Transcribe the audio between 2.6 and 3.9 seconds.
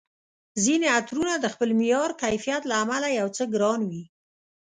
له امله یو څه ګران